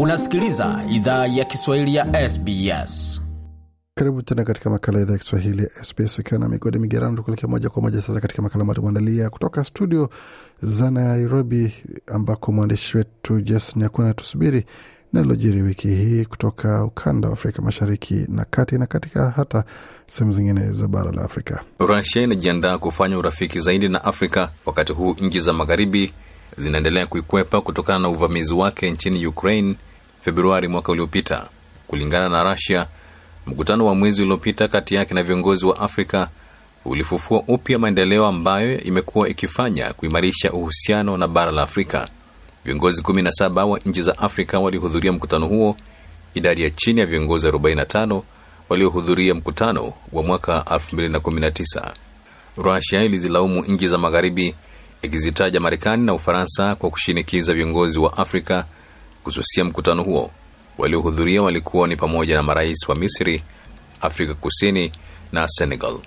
[0.00, 3.22] Unasikiliza idhaa ya Kiswahili ya SBS.
[3.94, 7.68] Karibu tena katika makala idhaa ya Kiswahili ya SBS ukiwa na migodi migerano, tukuelekea moja
[7.68, 10.08] kwa moja sasa katika makala ambayo tumeandalia kutoka studio
[10.62, 11.72] za Nairobi,
[12.06, 14.64] ambako mwandishi wetu Jason Nyakuna tusubiri
[15.12, 19.64] nalojiri wiki hii kutoka ukanda wa Afrika mashariki na kati na katika hata
[20.06, 21.64] sehemu zingine za bara la Afrika.
[21.78, 26.12] Rusia inajiandaa kufanya urafiki zaidi na Afrika wakati huu nchi za magharibi
[26.58, 29.74] zinaendelea kuikwepa kutokana na uvamizi wake nchini Ukraine
[30.26, 31.46] Februari mwaka uliopita.
[31.86, 32.86] Kulingana na Russia.
[33.46, 36.28] mkutano wa mwezi uliopita kati yake na viongozi wa Afrika
[36.84, 42.08] ulifufua upya maendeleo ambayo imekuwa ikifanya kuimarisha uhusiano na bara la Afrika.
[42.64, 45.76] Viongozi 17 wa nchi za Afrika walihudhuria mkutano huo,
[46.34, 48.22] idadi ya chini ya viongozi 45
[48.68, 51.92] waliohudhuria mkutano wa mwaka 2019.
[52.56, 54.54] Russia ilizilaumu nchi za magharibi
[55.02, 58.64] ikizitaja Marekani na Ufaransa kwa kushinikiza viongozi wa Afrika
[59.26, 60.30] kususia mkutano huo.
[60.78, 63.42] Waliohudhuria walikuwa ni pamoja na marais wa Misri,
[64.00, 64.92] Afrika Kusini
[65.32, 65.98] na Senegal.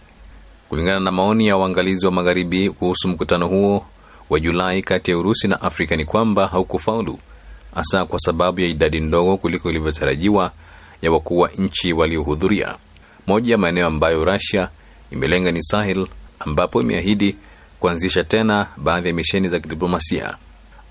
[0.70, 3.86] Kulingana na maoni ya waangalizi wa magharibi kuhusu mkutano huo
[4.30, 7.20] wa Julai kati ya Urusi na Afrika ni kwamba haukufaulu,
[7.76, 10.52] hasa kwa sababu ya idadi ndogo kuliko ilivyotarajiwa
[11.02, 12.76] ya wakuu wa nchi waliohudhuria.
[13.28, 14.70] Moja ya maeneo ambayo Russia
[15.12, 16.08] imelenga ni Sahel,
[16.40, 17.36] ambapo imeahidi
[17.80, 20.38] kuanzisha tena baadhi ya misheni za kidiplomasia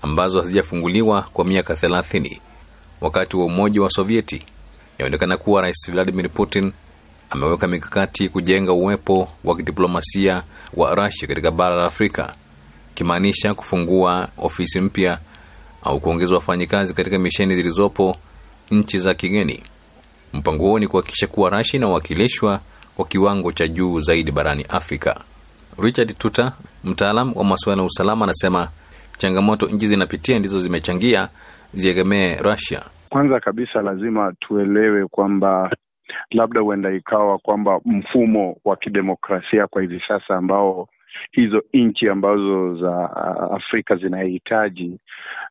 [0.01, 2.41] ambazo hazijafunguliwa kwa miaka thelathini.
[3.01, 4.45] Wakati wa umoja wa Sovieti,
[4.97, 6.71] inaonekana kuwa Rais Vladimir Putin
[7.29, 12.33] ameweka mikakati kujenga uwepo wa kidiplomasia wa Russia katika bara la Afrika,
[12.95, 15.19] kimaanisha kufungua ofisi mpya
[15.83, 18.15] au kuongeza wafanyikazi katika misheni zilizopo
[18.71, 19.63] nchi za kigeni.
[20.33, 22.59] Mpango huo ni kuhakikisha kuwa Russia inawakilishwa
[22.95, 25.19] kwa kiwango cha juu zaidi barani Afrika.
[25.81, 26.51] Richard Tuta,
[26.83, 28.67] mtaalam wa masuala ya usalama, anasema
[29.19, 31.29] changamoto nchi zinapitia ndizo zimechangia
[31.73, 32.81] ziegemee Russia.
[33.09, 35.71] Kwanza kabisa lazima tuelewe kwamba
[36.31, 40.87] labda huenda ikawa kwamba mfumo wa kidemokrasia kwa hivi sasa ambao
[41.31, 43.09] hizo nchi ambazo za
[43.51, 44.99] Afrika zinahitaji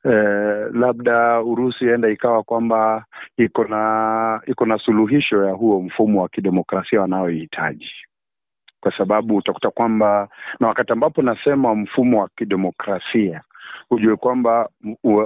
[0.04, 3.04] eh, labda Urusi enda ikawa kwamba
[3.36, 7.90] iko na iko na suluhisho ya huo mfumo wa kidemokrasia wanaohitaji
[8.80, 10.28] kwa sababu utakuta kwamba
[10.60, 13.42] na wakati ambapo nasema mfumo wa kidemokrasia
[13.88, 14.68] hujue kwamba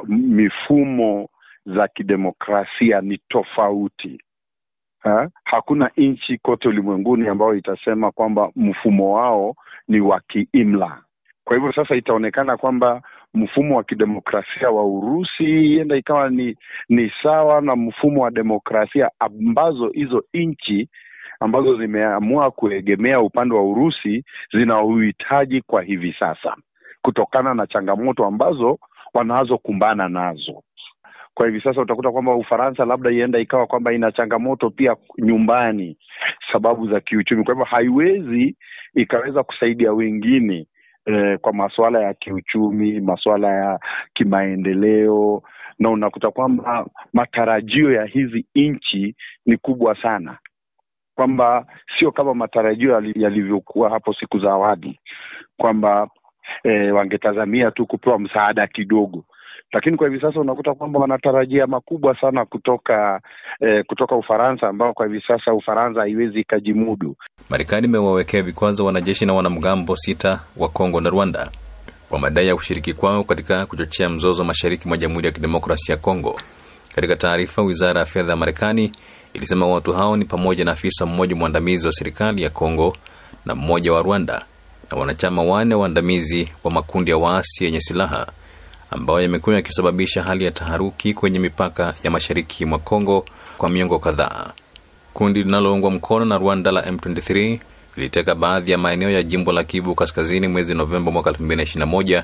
[0.09, 1.29] mifumo
[1.67, 4.23] za kidemokrasia ni tofauti
[4.99, 5.29] ha?
[5.45, 9.55] Hakuna nchi kote ulimwenguni ambayo itasema kwamba mfumo wao
[9.89, 11.03] ni wa kiimla.
[11.45, 13.03] Kwa hivyo sasa itaonekana kwamba
[13.35, 16.57] mfumo wa kidemokrasia wa Urusi ienda ikawa ni
[16.89, 20.89] ni sawa na mfumo wa demokrasia ambazo hizo nchi
[21.41, 26.57] ambazo zimeamua kuegemea upande wa Urusi zina uhitaji kwa hivi sasa,
[27.03, 28.79] kutokana na changamoto ambazo
[29.15, 30.63] wanazokumbana nazo.
[31.35, 35.97] Kwa hivi sasa utakuta kwamba Ufaransa labda ienda ikawa kwamba ina changamoto pia nyumbani,
[36.53, 37.45] sababu za kiuchumi.
[37.45, 38.57] Kwa hivyo haiwezi
[38.95, 40.67] ikaweza kusaidia wengine
[41.07, 43.81] eh, kwa masuala ya kiuchumi, masuala ya
[44.15, 45.43] kimaendeleo,
[45.79, 49.15] na unakuta kwamba matarajio ya hizi nchi
[49.47, 50.39] ni kubwa sana
[51.15, 51.67] kwamba
[51.99, 55.01] sio kama matarajio yalivyokuwa hapo siku za awali
[55.57, 56.09] kwamba
[56.65, 59.25] e, wangetazamia tu kupewa msaada kidogo,
[59.73, 63.21] lakini kwa hivi sasa unakuta kwamba wanatarajia makubwa sana kutoka
[63.61, 67.17] eh, kutoka Ufaransa, ambao kwa hivi sasa Ufaransa haiwezi ikajimudu.
[67.51, 71.51] Marekani imewawekea vikwazo wanajeshi na wanamgambo sita wa Kongo na Rwanda
[72.09, 76.41] kwa madai ya kushiriki kwao katika kuchochea mzozo mashariki mwa Jamhuri ya Kidemokrasia ya Kongo.
[76.95, 78.93] Katika taarifa, wizara ya fedha ya Marekani
[79.35, 82.97] ilisema watu hao ni pamoja na afisa mmoja mwandamizi wa serikali ya Kongo
[83.47, 84.45] na mmoja wa Rwanda
[84.93, 88.27] na wanachama wane waandamizi wa makundi ya waasi yenye silaha
[88.91, 93.25] ambayo yamekuwa yakisababisha hali ya taharuki kwenye mipaka ya mashariki mwa Kongo
[93.59, 94.53] kwa miongo kadhaa.
[95.15, 97.59] Kundi linaloungwa mkono na Rwanda la M23
[97.97, 102.23] liliteka baadhi ya maeneo ya jimbo la Kivu Kaskazini mwezi Novemba mwaka 2021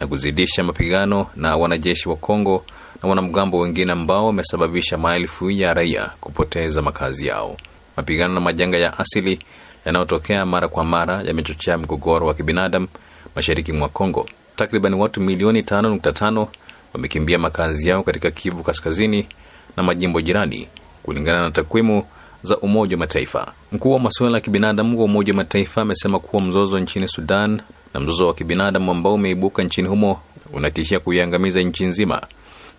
[0.00, 2.64] na kuzidisha mapigano na wanajeshi wa Kongo
[3.02, 7.56] na wanamgambo wengine ambao wamesababisha maelfu ya raia kupoteza makazi yao.
[7.96, 9.38] Mapigano na majanga ya asili
[9.84, 12.88] yanayotokea mara kwa mara yamechochea mgogoro wa kibinadamu
[13.34, 14.26] mashariki mwa Kongo.
[14.56, 16.46] Takriban watu milioni 5.5
[16.94, 19.26] wamekimbia makazi yao katika Kivu Kaskazini
[19.76, 20.68] na majimbo jirani,
[21.02, 22.04] kulingana na takwimu
[22.42, 23.52] za Umoja wa Mataifa.
[23.72, 27.60] Mkuu wa masuala ya kibinadamu wa Umoja wa Mataifa amesema kuwa mzozo nchini Sudan
[27.94, 30.20] na mzozo wa kibinadamu ambao umeibuka nchini humo
[30.52, 32.22] unatishia kuiangamiza nchi nzima.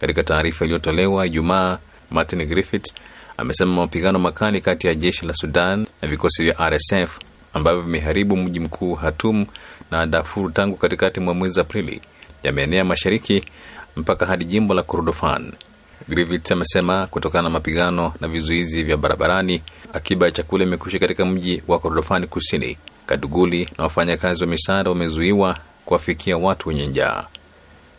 [0.02, 1.78] Katika taarifa iliyotolewa Ijumaa,
[2.12, 2.94] Martin Griffiths
[3.38, 7.20] amesema mapigano makali kati ya jeshi la Sudan na vikosi vya RSF
[7.54, 9.46] ambavyo vimeharibu mji mkuu Hatum
[9.92, 12.02] na Darfur tangu katikati mwa mwezi Aprili
[12.44, 13.44] yameenea mashariki
[13.96, 15.52] mpaka hadi jimbo la Kordofan.
[16.10, 19.62] Griffiths amesema kutokana na mapigano na vizuizi vya barabarani,
[19.94, 22.78] akiba ya chakula imekwisha katika mji wa Kordofani Kusini.
[23.06, 27.26] Kaduguli na wafanyakazi wa misaada wamezuiwa kuwafikia watu wenye njaa.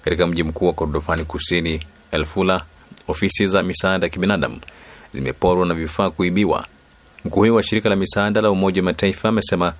[0.05, 1.81] Katika mji mkuu wa Kordofani Kusini,
[2.12, 2.65] Elfula,
[3.09, 4.59] ofisi za misaada ya kibinadamu
[5.16, 6.66] zimeporwa na vifaa kuibiwa.
[7.24, 9.72] Mkuu huyo wa shirika la misaada la Umoja wa Mataifa amesema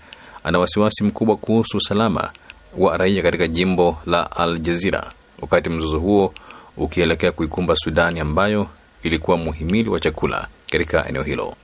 [0.45, 2.31] ana wasiwasi mkubwa kuhusu usalama
[2.79, 6.35] wa raia katika jimbo la Al Jazira, wakati mzozo huo
[6.77, 8.67] ukielekea kuikumba Sudani ambayo
[9.03, 11.55] ilikuwa muhimili wa chakula katika eneo hilo.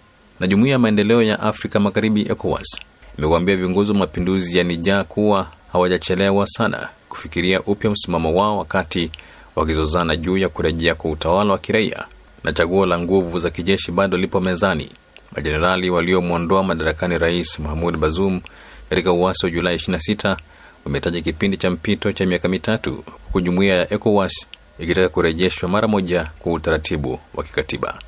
[0.41, 2.81] Na jumuiya ya maendeleo ya Afrika Magharibi, ECOWAS,
[3.19, 9.11] imewaambia viongozi wa mapinduzi ya Nija kuwa hawajachelewa sana kufikiria upya msimamo wao wakati
[9.57, 12.05] wakizozana juu ya kurejea kwa utawala wa kiraia
[12.45, 14.91] na chaguo la nguvu za kijeshi bado lipo mezani.
[15.37, 18.41] Majenerali waliomwondoa madarakani Rais Mahmud Bazoum
[18.91, 20.37] katika uasi wa Julai 26
[20.85, 24.33] wametaja kipindi cha mpito cha miaka mitatu, huku jumuiya ya ECOWAS
[24.79, 27.99] ikitaka kurejeshwa mara moja kwa utaratibu wa kikatiba.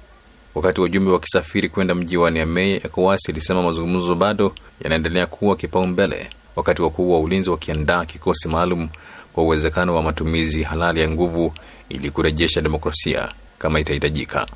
[0.54, 6.82] Wakati wajumbe wakisafiri kwenda mji wa Niamey, ECOWAS ilisema mazungumzo bado yanaendelea kuwa kipaumbele, wakati
[6.82, 8.88] wakuu wa ulinzi wakiandaa kikosi maalum
[9.32, 11.54] kwa uwezekano wa matumizi halali ya nguvu
[11.88, 13.28] ili kurejesha demokrasia
[13.64, 14.46] kama itahitajika.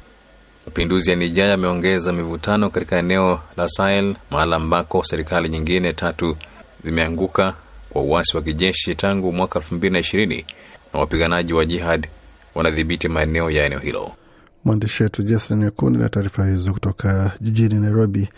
[0.67, 6.37] Mapinduzi ya Nija yameongeza mivutano katika eneo la Sahel, mahala ambako serikali nyingine tatu
[6.85, 7.55] zimeanguka
[7.91, 10.45] kwa uasi wa kijeshi tangu mwaka 2020
[10.95, 12.09] na wapiganaji wa jihad
[12.55, 14.13] wanadhibiti maeneo ya eneo hilo.
[14.65, 18.29] Mwandishi wetu Jason Nyakundi na taarifa hizo kutoka jijini Nairobi,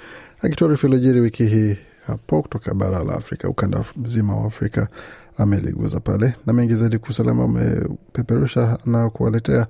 [0.43, 1.77] akitoarifu iliyojiri wiki hii
[2.07, 4.89] hapo kutoka bara la Afrika, ukanda mzima wa Afrika
[5.37, 9.67] ameliguza pale, na mengi zaidi kuusalama amepeperusha na kuwaletea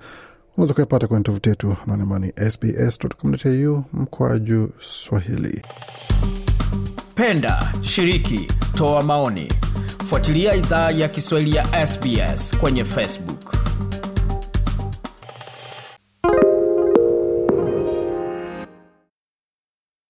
[0.57, 5.63] unaweza kuyapata kwenye tovuti yetu naonamani sbs.com.au mkwaju Swahili.
[7.15, 9.53] Penda, shiriki, toa maoni,
[10.07, 13.30] fuatilia idhaa ya Kiswahili ya SBS kwenye Facebook.